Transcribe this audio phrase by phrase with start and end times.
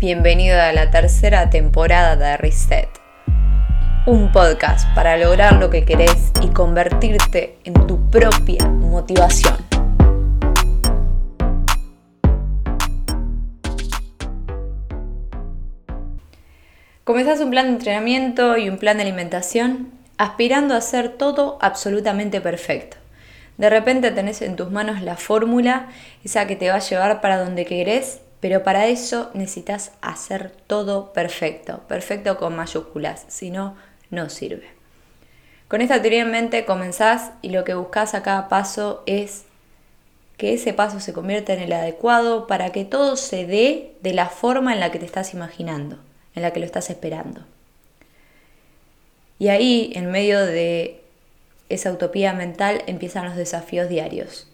[0.00, 2.88] Bienvenido a la tercera temporada de Reset,
[4.06, 9.58] un podcast para lograr lo que querés y convertirte en tu propia motivación.
[17.04, 22.40] Comenzás un plan de entrenamiento y un plan de alimentación aspirando a hacer todo absolutamente
[22.40, 22.96] perfecto.
[23.58, 25.88] De repente tenés en tus manos la fórmula,
[26.24, 31.12] esa que te va a llevar para donde querés pero para eso necesitas hacer todo
[31.12, 33.76] perfecto, perfecto con mayúsculas, si no,
[34.10, 34.68] no sirve.
[35.68, 39.44] Con esta teoría en mente comenzás y lo que buscas a cada paso es
[40.36, 44.26] que ese paso se convierta en el adecuado para que todo se dé de la
[44.26, 45.98] forma en la que te estás imaginando,
[46.34, 47.42] en la que lo estás esperando.
[49.38, 51.02] Y ahí, en medio de
[51.68, 54.49] esa utopía mental, empiezan los desafíos diarios.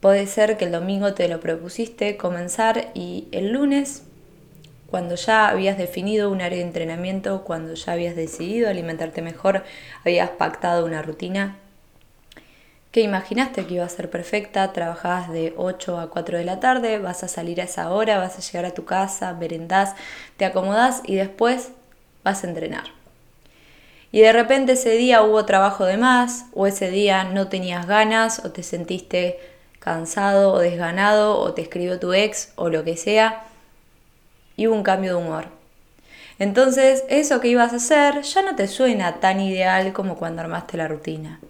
[0.00, 4.04] Puede ser que el domingo te lo propusiste comenzar y el lunes,
[4.90, 9.62] cuando ya habías definido un área de entrenamiento, cuando ya habías decidido alimentarte mejor,
[10.04, 11.56] habías pactado una rutina
[12.90, 16.98] que imaginaste que iba a ser perfecta, trabajabas de 8 a 4 de la tarde,
[16.98, 19.94] vas a salir a esa hora, vas a llegar a tu casa, merendás,
[20.36, 21.70] te acomodás y después
[22.24, 22.84] vas a entrenar.
[24.10, 28.44] Y de repente ese día hubo trabajo de más, o ese día no tenías ganas,
[28.44, 29.38] o te sentiste
[29.80, 33.44] cansado o desganado o te escribió tu ex o lo que sea
[34.56, 35.46] y hubo un cambio de humor.
[36.38, 40.76] Entonces eso que ibas a hacer ya no te suena tan ideal como cuando armaste
[40.76, 41.40] la rutina.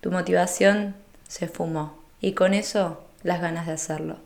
[0.00, 0.94] Tu motivación
[1.28, 4.16] se fumó y con eso las ganas de hacerlo.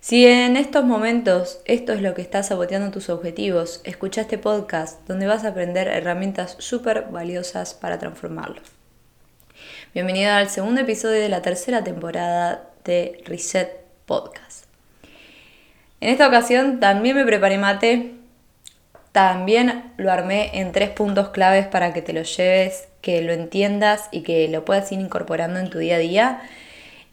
[0.00, 5.06] Si en estos momentos esto es lo que está saboteando tus objetivos, escucha este podcast
[5.08, 8.77] donde vas a aprender herramientas súper valiosas para transformarlos.
[9.94, 13.70] Bienvenido al segundo episodio de la tercera temporada de Reset
[14.06, 14.66] Podcast.
[16.00, 18.14] En esta ocasión también me preparé mate,
[19.12, 24.08] también lo armé en tres puntos claves para que te lo lleves, que lo entiendas
[24.12, 26.42] y que lo puedas ir incorporando en tu día a día.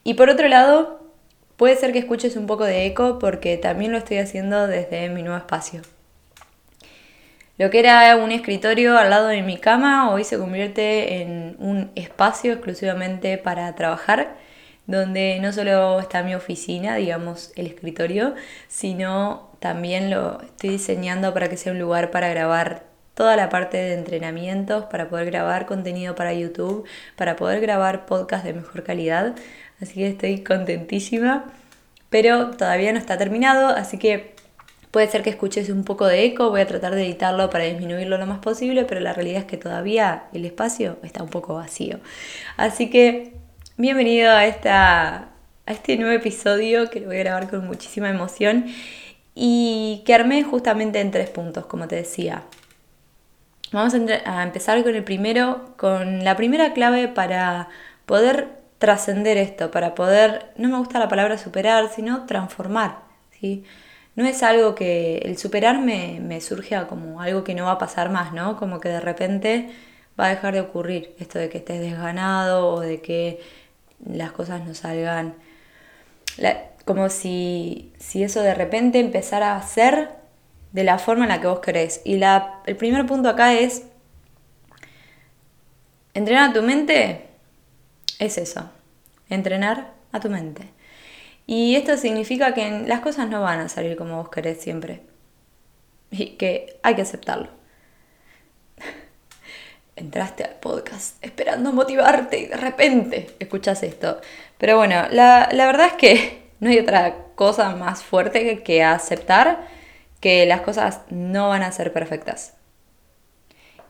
[0.04, 1.00] Y por otro lado,
[1.58, 5.24] puede ser que escuches un poco de eco porque también lo estoy haciendo desde mi
[5.24, 5.82] nuevo espacio.
[7.58, 11.90] Lo que era un escritorio al lado de mi cama hoy se convierte en un
[11.96, 14.36] espacio exclusivamente para trabajar,
[14.88, 18.36] donde no solo está mi oficina, digamos, el escritorio,
[18.68, 22.84] sino también lo estoy diseñando para que sea un lugar para grabar
[23.14, 26.86] toda la parte de entrenamientos, para poder grabar contenido para YouTube,
[27.16, 29.34] para poder grabar podcast de mejor calidad.
[29.82, 31.46] Así que estoy contentísima,
[32.10, 34.35] pero todavía no está terminado, así que
[34.96, 38.18] Puede ser que escuches un poco de eco, voy a tratar de editarlo para disminuirlo
[38.18, 42.00] lo más posible, pero la realidad es que todavía el espacio está un poco vacío.
[42.56, 43.34] Así que
[43.76, 45.16] bienvenido a, esta,
[45.66, 48.68] a este nuevo episodio que lo voy a grabar con muchísima emoción
[49.34, 52.44] y que armé justamente en tres puntos, como te decía.
[53.74, 57.68] Vamos a, empezar con el primero, con la primera clave para
[58.06, 58.48] poder
[58.78, 63.00] trascender esto, para poder, no me gusta la palabra superar, sino transformar.
[63.42, 63.66] ¿sí?
[64.16, 68.10] No es algo que el superarme me surge como algo que no va a pasar
[68.10, 68.58] más, ¿no?
[68.58, 69.70] Como que de repente
[70.20, 73.42] va a dejar de ocurrir esto de que estés desganado o de que
[74.06, 75.36] las cosas no salgan.
[76.86, 80.12] como si, si eso de repente empezara a ser
[80.72, 82.02] de la forma en la que vos querés.
[82.06, 83.84] Y la, el primer punto acá es,
[86.14, 87.28] entrenar a tu mente
[88.20, 88.70] es eso,
[89.30, 90.75] entrenar a tu mente.
[91.48, 95.02] Y esto significa que las cosas no van a salir como vos querés siempre.
[96.12, 97.50] Y que hay que aceptarlo.
[99.96, 104.20] Entraste al podcast esperando motivarte y de repente escuchas esto.
[104.58, 109.68] Pero bueno, la, verdad es que no hay otra cosa más fuerte que aceptar
[110.22, 112.55] que las cosas no van a ser perfectas.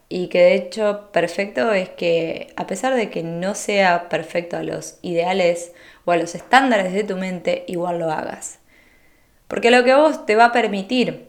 [0.07, 4.63] Y que de hecho perfecto es que a pesar de que no sea perfecto a
[4.63, 5.71] los ideales
[6.05, 8.59] o a los estándares de tu mente, igual lo hagas.
[9.47, 11.27] Porque lo que vos te va a permitir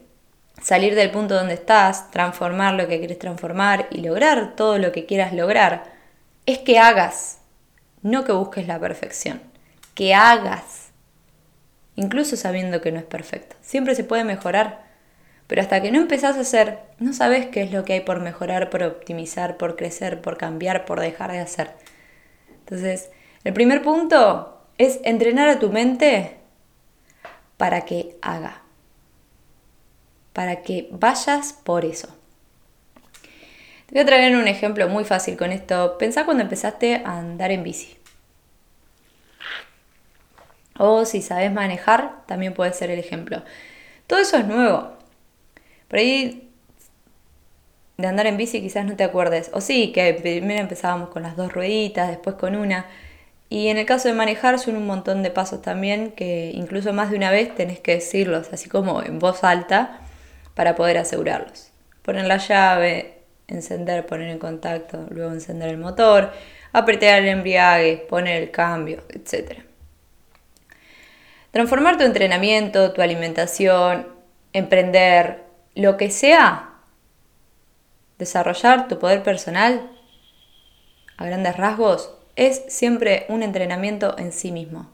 [0.61, 5.05] salir del punto donde estás, transformar lo que quieres transformar y lograr todo lo que
[5.05, 5.83] quieras lograr,
[6.45, 7.39] es que hagas,
[8.01, 9.41] no que busques la perfección,
[9.93, 10.89] que hagas,
[11.95, 13.55] incluso sabiendo que no es perfecto.
[13.61, 14.86] Siempre se puede mejorar,
[15.47, 18.19] pero hasta que no empezás a hacer, no sabes qué es lo que hay por
[18.19, 21.71] mejorar, por optimizar, por crecer, por cambiar, por dejar de hacer.
[22.59, 23.09] Entonces,
[23.45, 26.37] el primer punto es entrenar a tu mente
[27.55, 28.61] para que haga,
[30.33, 32.09] para que vayas por eso.
[33.87, 35.97] Te voy a traer un ejemplo muy fácil con esto.
[35.97, 37.97] Pensá cuando empezaste a andar en bici.
[40.77, 43.43] O si sabes manejar, también puede ser el ejemplo.
[44.05, 44.96] Todo eso es nuevo.
[45.87, 46.47] Por ahí
[47.97, 49.49] de andar en bici quizás no te acuerdes.
[49.53, 52.85] O sí, que primero empezábamos con las dos rueditas, después con una.
[53.49, 57.09] Y en el caso de manejar son un montón de pasos también que incluso más
[57.09, 60.01] de una vez tenés que decirlos, así como en voz alta,
[60.53, 61.71] para poder asegurarlos.
[62.01, 66.31] Poner la llave, encender, poner en contacto, luego encender el motor,
[66.73, 69.61] apretar el embriague, poner el cambio, etc.
[71.51, 74.07] Transformar tu entrenamiento, tu alimentación,
[74.51, 75.46] emprender,
[75.77, 76.73] lo que sea,
[78.17, 79.91] desarrollar tu poder personal
[81.17, 84.89] a grandes rasgos, es siempre un entrenamiento en sí mismo.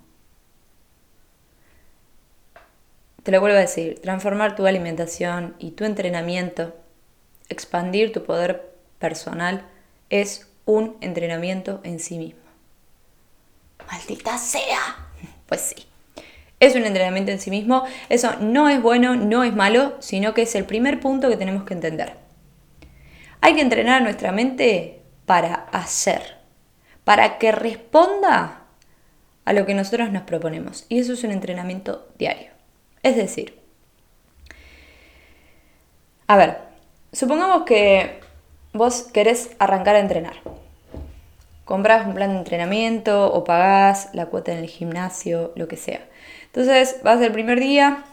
[3.24, 6.75] Te lo vuelvo a decir, transformar tu alimentación y tu entrenamiento,
[7.47, 9.65] expandir tu poder personal,
[10.09, 12.41] es un entrenamiento en sí mismo.
[13.89, 14.97] Maldita sea.
[15.45, 15.93] Pues sí.
[16.63, 17.83] Es un entrenamiento en sí mismo.
[18.07, 21.65] Eso no es bueno, no es malo, sino que es el primer punto que tenemos
[21.65, 22.13] que entender.
[23.42, 26.38] Hay que entrenar a nuestra mente para hacer,
[27.04, 28.62] para que responda
[29.44, 30.86] a lo que nosotros nos proponemos.
[30.88, 32.51] Y eso es un entrenamiento diario.
[33.01, 33.59] Es decir,
[36.27, 36.59] a ver,
[37.12, 38.21] supongamos que
[38.71, 40.36] vos querés arrancar a entrenar.
[41.66, 46.07] Compras un plan de entrenamiento o pagás la cuota en el gimnasio, lo que sea.
[46.54, 48.04] Entonces vas el primer día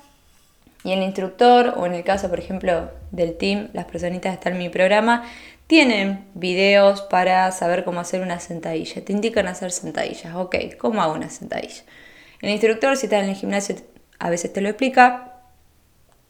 [0.83, 4.55] y el instructor, o en el caso, por ejemplo, del team, las personitas que están
[4.55, 5.25] en mi programa,
[5.67, 9.05] tienen videos para saber cómo hacer una sentadilla.
[9.05, 10.35] Te indican hacer sentadillas.
[10.35, 11.83] Ok, ¿cómo hago una sentadilla?
[12.41, 13.77] El instructor, si estás en el gimnasio,
[14.19, 15.35] a veces te lo explica.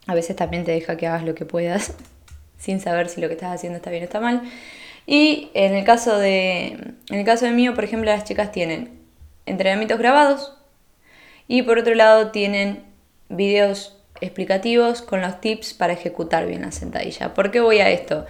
[0.09, 1.95] A veces también te deja que hagas lo que puedas
[2.59, 4.43] sin saber si lo que estás haciendo está bien o está mal.
[5.07, 6.67] Y en el caso de,
[7.09, 8.99] en el caso de mío, por ejemplo, las chicas tienen
[9.47, 10.60] entrenamientos grabados
[11.51, 12.85] y por otro lado tienen
[13.29, 17.35] videos explicativos con los tips para ejecutar bien la sentadilla.
[17.35, 18.25] ¿Por qué voy a esto?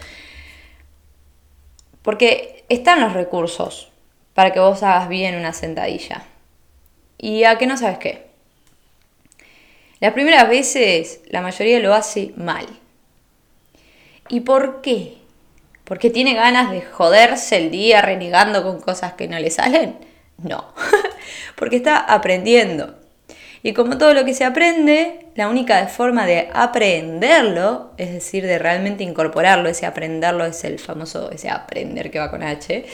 [2.01, 3.93] Porque están los recursos
[4.33, 6.23] para que vos hagas bien una sentadilla.
[7.19, 8.31] ¿Y a qué no sabes qué?
[10.01, 12.67] Las primeras veces la mayoría lo hace mal.
[14.31, 15.19] ¿Y por qué?
[15.85, 19.99] ¿Porque tiene ganas de joderse el día renegando con cosas que no le salen?
[20.39, 20.73] No,
[21.57, 23.00] porque está aprendiendo.
[23.63, 28.59] Y como todo lo que se aprende, la única forma de aprenderlo, es decir, de
[28.59, 32.87] realmente incorporarlo, ese aprenderlo es el famoso, ese aprender que va con H,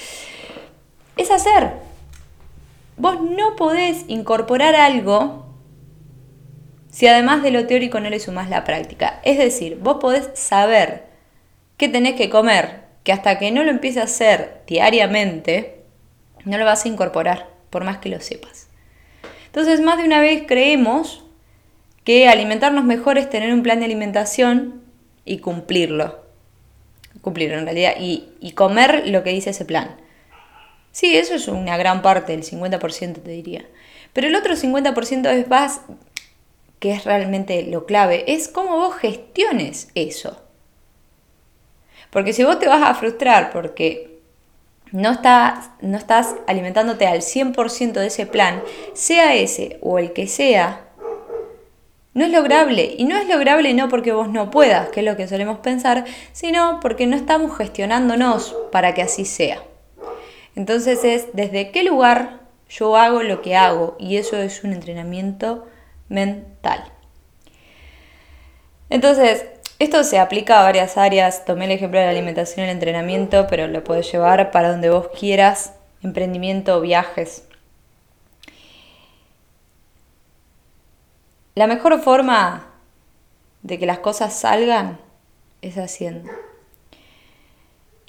[1.16, 1.70] es hacer.
[2.96, 5.46] Vos no podés incorporar algo
[6.90, 9.20] si además de lo teórico no le sumás la práctica.
[9.22, 11.04] Es decir, vos podés saber
[11.76, 15.82] qué tenés que comer, que hasta que no lo empieces a hacer diariamente,
[16.44, 18.65] no lo vas a incorporar, por más que lo sepas.
[19.56, 21.24] Entonces, más de una vez creemos
[22.04, 24.82] que alimentarnos mejor es tener un plan de alimentación
[25.24, 26.20] y cumplirlo.
[27.22, 29.96] Cumplirlo en realidad y, comer lo que dice ese plan.
[30.92, 33.64] Sí, eso es una gran parte, el 50% te diría.
[34.12, 35.80] Pero el otro 50% es más,
[36.78, 40.38] que es realmente lo clave, es cómo vos gestiones eso.
[42.10, 44.15] Porque si vos te vas a frustrar porque
[44.92, 48.62] no estás, no estás alimentándote al 100% de ese plan,
[48.94, 50.86] sea ese o el que sea,
[52.16, 52.94] no es lograble.
[52.96, 56.06] Y no es lograble no porque vos no puedas, que es lo que solemos pensar,
[56.32, 59.62] sino porque no estamos gestionándonos para que así sea.
[60.54, 62.40] Entonces es desde qué lugar
[62.70, 65.66] yo hago lo que hago y eso es un entrenamiento
[66.08, 66.84] mental.
[68.88, 69.44] Entonces,
[69.78, 71.44] esto se aplica a varias áreas.
[71.44, 74.90] Tomé el ejemplo de la alimentación y el entrenamiento, pero lo puedes llevar para donde
[74.90, 75.74] vos quieras.
[76.02, 77.44] Emprendimiento, viajes.
[81.54, 82.66] La mejor forma
[83.62, 84.98] de que las cosas salgan
[85.62, 86.30] es haciendo.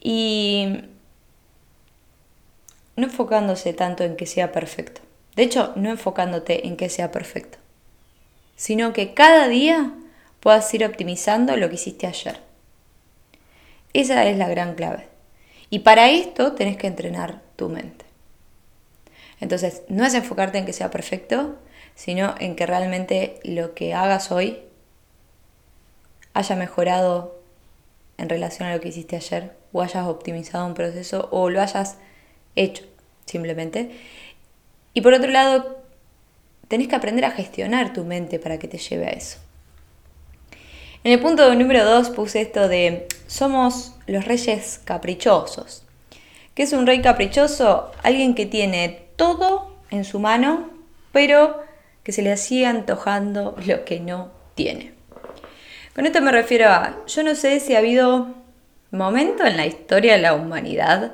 [0.01, 0.83] Y
[2.95, 5.01] no enfocándose tanto en que sea perfecto.
[5.35, 7.57] De hecho, no enfocándote en que sea perfecto.
[8.55, 9.93] Sino que cada día
[10.39, 12.39] puedas ir optimizando lo que hiciste ayer.
[13.93, 15.07] Esa es la gran clave.
[15.69, 18.05] Y para esto tenés que entrenar tu mente.
[19.39, 21.57] Entonces, no es enfocarte en que sea perfecto,
[21.95, 24.59] sino en que realmente lo que hagas hoy
[26.33, 27.39] haya mejorado
[28.17, 31.97] en relación a lo que hiciste ayer, o hayas optimizado un proceso, o lo hayas
[32.55, 32.83] hecho
[33.25, 33.91] simplemente.
[34.93, 35.83] Y por otro lado,
[36.67, 39.39] tenés que aprender a gestionar tu mente para que te lleve a eso.
[41.03, 45.83] En el punto número 2 puse esto de somos los reyes caprichosos.
[46.53, 47.91] ¿Qué es un rey caprichoso?
[48.03, 50.69] Alguien que tiene todo en su mano,
[51.11, 51.61] pero
[52.03, 54.93] que se le sigue antojando lo que no tiene.
[55.93, 58.33] Con esto me refiero a, yo no sé si ha habido
[58.91, 61.13] momento en la historia de la humanidad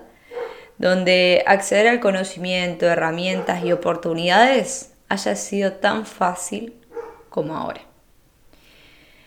[0.77, 6.73] donde acceder al conocimiento, herramientas y oportunidades haya sido tan fácil
[7.29, 7.81] como ahora.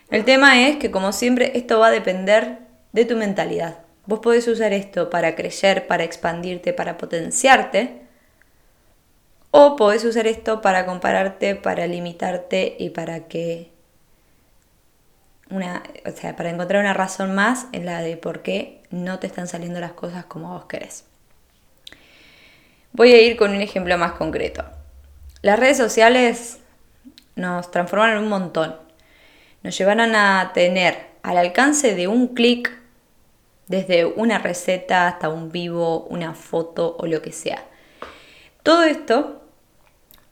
[0.09, 2.59] El tema es que, como siempre, esto va a depender
[2.93, 3.79] de tu mentalidad.
[4.05, 8.01] Vos podés usar esto para crecer, para expandirte, para potenciarte,
[9.51, 13.71] o podés usar esto para compararte, para limitarte y para que
[15.49, 19.27] una, o sea, para encontrar una razón más en la de por qué no te
[19.27, 21.05] están saliendo las cosas como vos querés.
[22.93, 24.65] Voy a ir con un ejemplo más concreto.
[25.41, 26.59] Las redes sociales
[27.35, 28.86] nos transformaron un montón.
[29.63, 32.71] Nos llevaron a tener al alcance de un clic,
[33.67, 37.65] desde una receta hasta un vivo, una foto o lo que sea.
[38.63, 39.41] Todo esto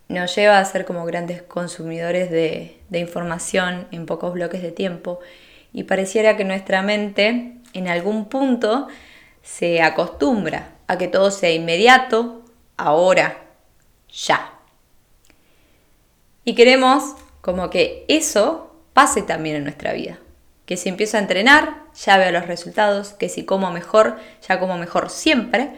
[0.08, 5.20] nos lleva a ser como grandes consumidores de, de información en pocos bloques de tiempo
[5.74, 8.88] y pareciera que nuestra mente en algún punto
[9.42, 12.44] se acostumbra a que todo sea inmediato,
[12.78, 13.46] ahora,
[14.10, 14.54] ya.
[16.46, 18.65] Y queremos como que eso
[18.96, 20.18] pase también en nuestra vida.
[20.66, 23.10] Que si empiezo a entrenar, ya veo los resultados.
[23.10, 25.70] Que si como mejor, ya como mejor siempre.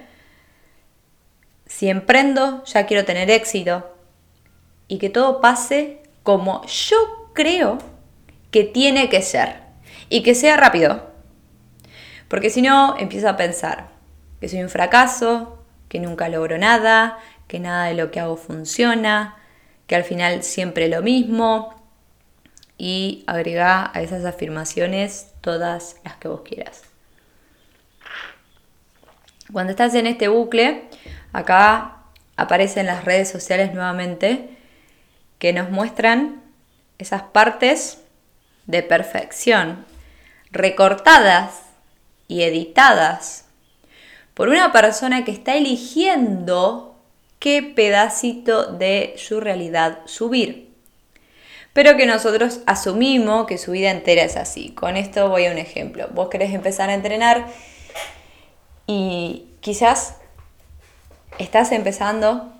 [1.66, 3.92] Si emprendo, ya quiero tener éxito.
[4.88, 7.80] Y que todo pase como yo creo
[8.52, 9.56] que tiene que ser.
[10.10, 11.12] Y que sea rápido.
[12.28, 13.90] Porque si no, empiezo a pensar
[14.40, 19.38] que soy un fracaso, que nunca logro nada, que nada de lo que hago funciona,
[19.88, 21.77] que al final siempre lo mismo
[22.78, 26.84] y agrega a esas afirmaciones todas las que vos quieras.
[29.52, 30.84] Cuando estás en este bucle,
[31.34, 32.04] acá
[32.36, 34.58] aparecen las redes sociales nuevamente
[35.40, 36.42] que nos muestran
[36.98, 38.00] esas partes
[38.66, 39.86] de perfección
[40.52, 41.62] recortadas
[42.28, 43.46] y editadas
[44.34, 46.96] por una persona que está eligiendo
[47.40, 50.67] qué pedacito de su realidad subir.
[51.78, 54.72] Pero que nosotros asumimos que su vida entera es así.
[54.72, 56.08] Con esto voy a un ejemplo.
[56.12, 57.50] Vos querés empezar a entrenar
[58.88, 60.16] y quizás
[61.38, 62.52] estás empezando,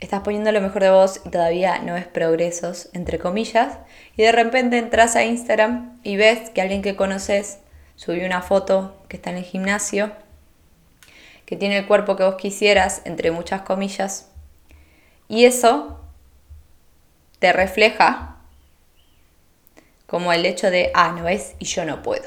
[0.00, 3.76] estás poniendo lo mejor de vos y todavía no ves progresos, entre comillas,
[4.16, 7.58] y de repente entras a Instagram y ves que alguien que conoces
[7.96, 10.12] subió una foto que está en el gimnasio
[11.44, 14.30] que tiene el cuerpo que vos quisieras, entre muchas comillas,
[15.28, 16.07] y eso
[17.38, 18.36] te refleja
[20.06, 22.24] como el hecho de, ah, no es y yo no puedo.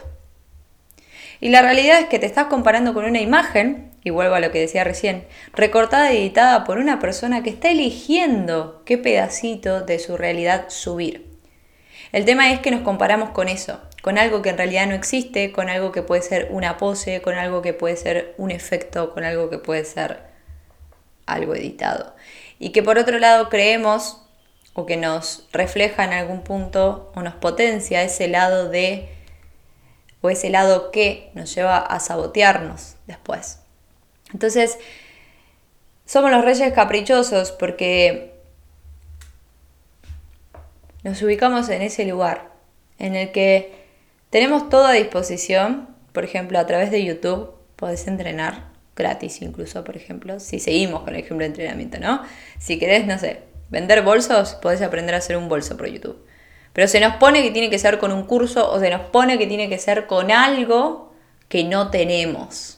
[1.39, 4.51] Y la realidad es que te estás comparando con una imagen, y vuelvo a lo
[4.51, 10.00] que decía recién, recortada y editada por una persona que está eligiendo qué pedacito de
[10.00, 11.32] su realidad subir.
[12.12, 15.51] El tema es que nos comparamos con eso, con algo que en realidad no existe,
[15.51, 19.24] con algo que puede ser una pose, con algo que puede ser un efecto, con
[19.24, 20.20] algo que puede ser
[21.25, 22.15] algo editado.
[22.60, 24.22] Y que por otro lado creemos
[24.74, 29.10] o que nos refleja en algún punto o nos potencia ese lado de
[30.22, 33.60] o ese lado que nos lleva a sabotearnos después.
[34.34, 34.78] Entonces,
[36.06, 38.34] somos los reyes caprichosos porque
[41.04, 42.51] nos ubicamos en ese lugar
[43.00, 43.74] en el que
[44.30, 49.98] tenemos todo a disposición, por ejemplo, a través de YouTube podés entrenar gratis incluso, por
[49.98, 52.22] ejemplo, si seguimos con el ejemplo de entrenamiento, ¿no?
[52.60, 56.24] Si querés, no sé, vender bolsos, podés aprender a hacer un bolso por YouTube.
[56.74, 59.38] Pero se nos pone que tiene que ser con un curso o se nos pone
[59.38, 61.13] que tiene que ser con algo
[61.50, 62.78] que no tenemos.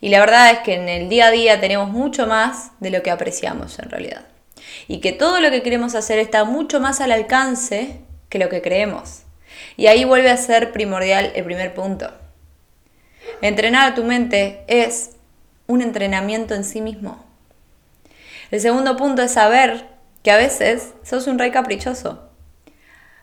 [0.00, 3.02] Y la verdad es que en el día a día tenemos mucho más de lo
[3.02, 4.26] que apreciamos en realidad.
[4.88, 8.62] Y que todo lo que queremos hacer está mucho más al alcance que lo que
[8.62, 9.22] creemos.
[9.76, 12.12] Y ahí vuelve a ser primordial el primer punto.
[13.40, 15.12] Entrenar a tu mente es
[15.66, 17.24] un entrenamiento en sí mismo.
[18.52, 19.86] El segundo punto es saber
[20.22, 22.28] que a veces sos un rey caprichoso.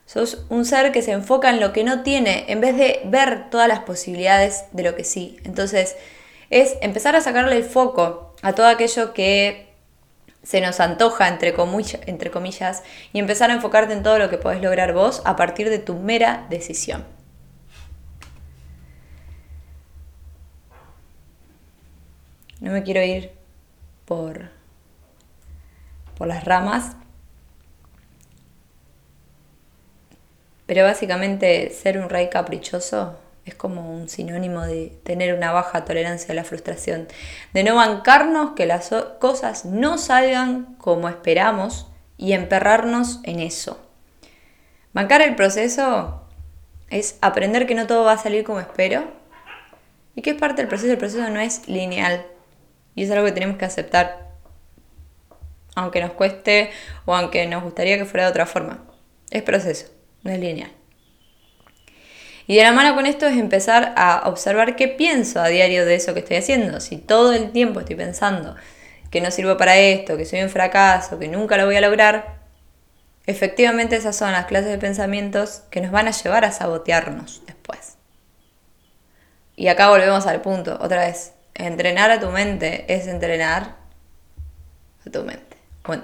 [0.08, 3.52] Sos un ser que se enfoca en lo que no tiene en vez de ver
[3.52, 5.38] todas las posibilidades de lo que sí.
[5.44, 5.96] Entonces
[6.50, 9.72] es empezar a sacarle el foco a todo aquello que
[10.42, 11.54] se nos antoja, entre,
[12.08, 12.82] entre comillas,
[13.14, 15.94] y empezar a enfocarte en todo lo que podés lograr vos a partir de tu
[15.94, 17.06] mera decisión.
[22.62, 23.32] No me quiero ir
[24.06, 24.59] por,
[26.20, 26.98] por las ramas,
[30.68, 36.34] pero básicamente ser un rey caprichoso es como un sinónimo de tener una baja tolerancia
[36.34, 37.08] a la frustración,
[37.54, 43.80] de no bancarnos que las cosas no salgan como esperamos y emperrarnos en eso.
[44.94, 46.22] Bancar el proceso
[46.92, 49.06] es aprender que no todo va a salir como espero
[50.16, 50.92] y que es parte del proceso.
[50.92, 52.28] El proceso no es lineal
[52.94, 54.29] y es algo que tenemos que aceptar,
[55.76, 56.72] aunque nos cueste
[57.06, 58.84] o aunque nos gustaría que fuera de otra forma.
[59.32, 59.88] Es proceso,
[60.24, 60.72] no es lineal.
[62.48, 65.94] Y de la mano con esto es empezar a observar qué pienso a diario de
[65.94, 66.80] eso que estoy haciendo.
[66.80, 68.56] Si todo el tiempo estoy pensando
[69.12, 72.40] que no sirvo para esto, que soy un fracaso, que nunca lo voy a lograr,
[73.28, 77.98] efectivamente esas son las clases de pensamientos que nos van a llevar a sabotearnos después.
[79.56, 81.34] Y acá volvemos al punto, otra vez.
[81.54, 83.76] Entrenar a tu mente es entrenar
[85.06, 85.49] a tu mente.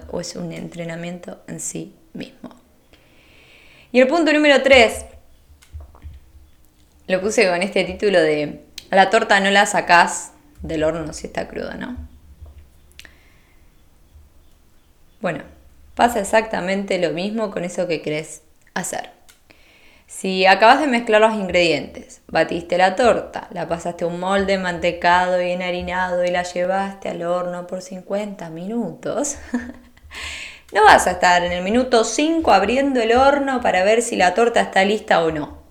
[0.10, 2.50] O es un entrenamiento en sí mismo.
[3.92, 5.06] Y el punto número 3
[7.08, 11.48] lo puse con este título de la torta no la sacás del horno si está
[11.48, 11.96] cruda, ¿no?
[15.22, 15.44] Bueno,
[15.96, 18.42] pasa exactamente lo mismo con eso que querés
[18.74, 19.15] hacer.
[20.08, 25.42] Si acabas de mezclar los ingredientes, batiste la torta, la pasaste a un molde mantecado
[25.42, 29.38] y enharinado y la llevaste al horno por 50 minutos,
[30.74, 34.36] no vas a estar en el minuto 5 abriendo el horno para ver si la
[34.36, 35.66] torta está lista o no.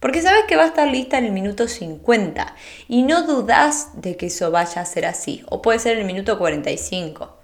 [0.00, 2.54] Porque sabes que va a estar lista en el minuto 50
[2.88, 5.44] y no dudas de que eso vaya a ser así.
[5.48, 7.36] O puede ser en el minuto 45.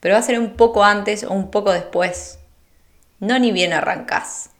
[0.00, 2.38] Pero va a ser un poco antes o un poco después.
[3.20, 4.50] No ni bien arrancas.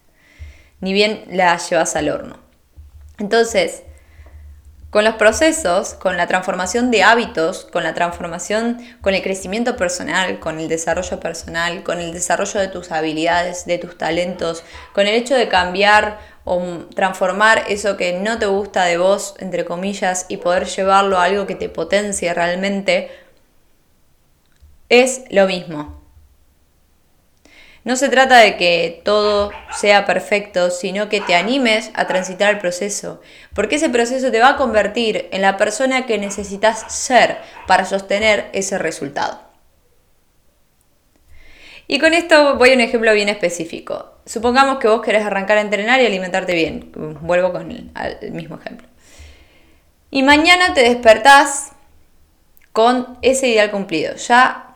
[0.80, 2.38] Ni bien la llevas al horno.
[3.18, 3.82] Entonces,
[4.90, 10.40] con los procesos, con la transformación de hábitos, con la transformación, con el crecimiento personal,
[10.40, 15.14] con el desarrollo personal, con el desarrollo de tus habilidades, de tus talentos, con el
[15.14, 20.38] hecho de cambiar o transformar eso que no te gusta de vos, entre comillas, y
[20.38, 23.10] poder llevarlo a algo que te potencie realmente,
[24.88, 25.97] es lo mismo.
[27.88, 32.60] No se trata de que todo sea perfecto, sino que te animes a transitar el
[32.60, 33.22] proceso,
[33.54, 38.50] porque ese proceso te va a convertir en la persona que necesitas ser para sostener
[38.52, 39.40] ese resultado.
[41.86, 44.18] Y con esto voy a un ejemplo bien específico.
[44.26, 46.92] Supongamos que vos querés arrancar a entrenar y alimentarte bien.
[47.22, 48.86] Vuelvo con el, mismo ejemplo.
[50.10, 51.72] Y mañana te despertás
[52.74, 54.14] con ese ideal cumplido.
[54.16, 54.67] Ya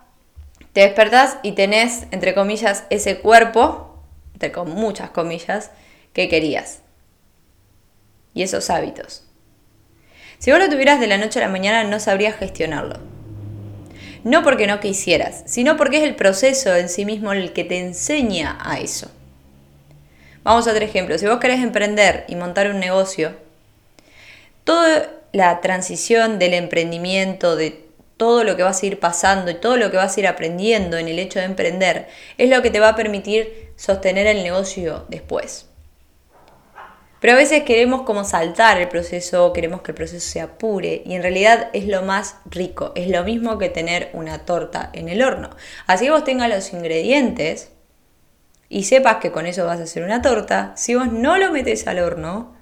[0.73, 4.03] te despertás y tenés, entre comillas, ese cuerpo,
[4.35, 5.71] entre con muchas comillas,
[6.13, 6.81] que querías.
[8.35, 9.25] Y esos hábitos.
[10.39, 12.99] Si vos lo tuvieras de la noche a la mañana, no sabrías gestionarlo.
[14.25, 17.79] No porque no quisieras, sino porque es el proceso en sí mismo el que te
[17.79, 19.11] enseña a eso.
[20.43, 21.19] Vamos a otro ejemplo.
[21.19, 23.37] Si vos querés emprender y montar un negocio,
[24.65, 27.85] toda la transición del emprendimiento, de
[28.23, 30.97] todo lo que vas a ir pasando y todo lo que vas a ir aprendiendo
[30.97, 32.07] en el hecho de emprender,
[32.39, 35.67] es lo que te va a permitir sostener el negocio después.
[37.19, 41.17] Pero a veces queremos como saltar el proceso, queremos que el proceso se apure y
[41.17, 45.21] en realidad es lo más rico, es lo mismo que tener una torta en el
[45.21, 45.51] horno.
[45.89, 47.73] Así que vos tengas los ingredientes
[48.69, 51.89] y sepas que con eso vas a hacer una torta, si vos no lo metes
[51.89, 52.55] al horno,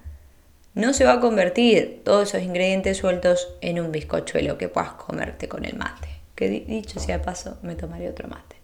[0.75, 5.49] no se va a convertir todos esos ingredientes sueltos en un bizcochuelo que puedas comerte
[5.49, 6.09] con el mate.
[6.35, 8.57] Que dicho sea paso, me tomaré otro mate.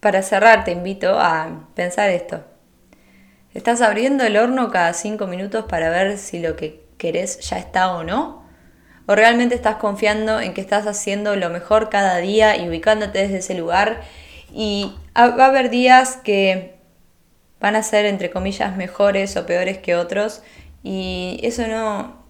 [0.00, 2.44] Para cerrar, te invito a pensar esto.
[3.54, 7.92] ¿Estás abriendo el horno cada cinco minutos para ver si lo que querés ya está
[7.96, 8.47] o no?
[9.10, 13.38] ¿O realmente estás confiando en que estás haciendo lo mejor cada día y ubicándote desde
[13.38, 14.02] ese lugar?
[14.52, 16.74] Y va a haber días que
[17.58, 20.42] van a ser, entre comillas, mejores o peores que otros.
[20.82, 22.22] Y eso no,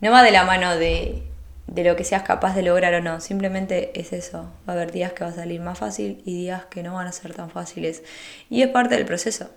[0.00, 1.22] no va de la mano de,
[1.68, 3.20] de lo que seas capaz de lograr o no.
[3.20, 4.50] Simplemente es eso.
[4.68, 7.06] Va a haber días que va a salir más fácil y días que no van
[7.06, 8.02] a ser tan fáciles.
[8.50, 9.50] Y es parte del proceso.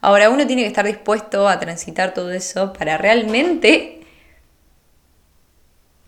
[0.00, 4.01] Ahora uno tiene que estar dispuesto a transitar todo eso para realmente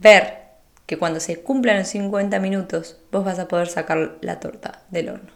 [0.04, 0.44] ver
[0.86, 5.08] que cuando se cumplan los 50 minutos vos vas a poder sacar la torta del
[5.08, 5.32] horno.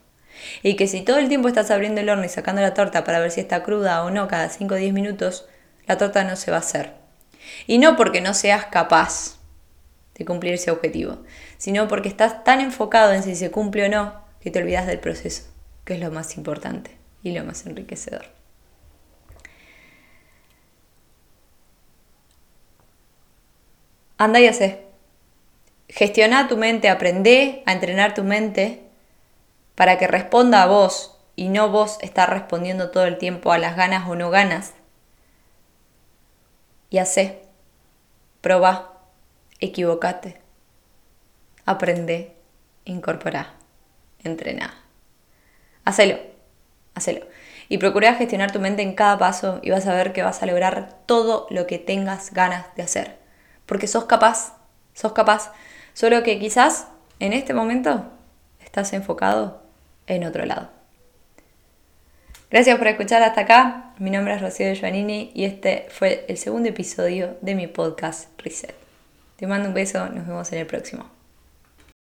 [0.62, 3.18] Y que si todo el tiempo estás abriendo el horno y sacando la torta para
[3.18, 5.48] ver si está cruda o no cada 5 o 10 minutos,
[5.86, 6.92] la torta no se va a hacer.
[7.66, 9.38] Y no porque no seas capaz,
[10.14, 11.22] de cumplir ese objetivo,
[11.56, 14.98] sino porque estás tan enfocado en si se cumple o no que te olvidas del
[14.98, 15.44] proceso,
[15.84, 18.37] que es lo más importante y lo más enriquecedor.
[24.18, 24.84] Anda y hace.
[25.88, 28.82] Gestiona tu mente, aprende a entrenar tu mente
[29.76, 33.76] para que responda a vos y no vos estar respondiendo todo el tiempo a las
[33.76, 34.74] ganas o no ganas.
[36.90, 37.42] Y hace.
[38.40, 38.98] Proba
[39.60, 40.40] equivocate,
[41.64, 42.36] aprende,
[42.84, 43.54] incorpora,
[44.22, 44.74] entrená.
[45.84, 46.18] Hacelo,
[46.94, 47.26] hacelo.
[47.68, 50.46] Y procura gestionar tu mente en cada paso y vas a ver que vas a
[50.46, 53.17] lograr todo lo que tengas ganas de hacer.
[53.68, 54.54] Porque sos capaz,
[54.94, 55.52] sos capaz.
[55.92, 56.88] Solo que quizás
[57.20, 58.10] en este momento
[58.64, 59.62] estás enfocado
[60.06, 60.70] en otro lado.
[62.50, 63.92] Gracias por escuchar hasta acá.
[63.98, 68.74] Mi nombre es Rocío Giovannini y este fue el segundo episodio de mi podcast Reset.
[69.36, 71.17] Te mando un beso, nos vemos en el próximo.